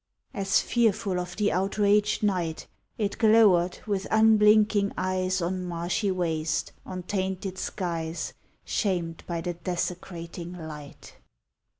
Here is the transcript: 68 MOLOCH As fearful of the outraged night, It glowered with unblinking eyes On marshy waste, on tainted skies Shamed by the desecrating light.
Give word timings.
68 0.31 0.33
MOLOCH 0.41 0.47
As 0.47 0.61
fearful 0.61 1.19
of 1.19 1.35
the 1.35 1.51
outraged 1.51 2.23
night, 2.23 2.65
It 2.97 3.19
glowered 3.19 3.77
with 3.85 4.07
unblinking 4.09 4.93
eyes 4.97 5.43
On 5.43 5.63
marshy 5.63 6.09
waste, 6.09 6.71
on 6.87 7.03
tainted 7.03 7.59
skies 7.59 8.33
Shamed 8.65 9.23
by 9.27 9.41
the 9.41 9.53
desecrating 9.53 10.53
light. 10.53 11.17